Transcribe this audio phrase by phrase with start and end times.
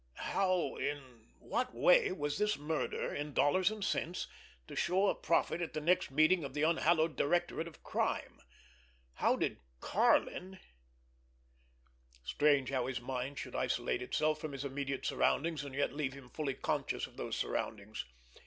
[0.31, 4.25] How, in what way, was this murder, in dollars and cents,
[4.67, 8.41] to show a profit at the next meeting of that unhallowed directorate of crime?
[9.13, 10.57] How did Karlin——
[12.23, 16.29] Strange how his mind should isolate itself from his immediate surroundings, and yet leave him
[16.31, 18.03] fully conscious of those surroundings!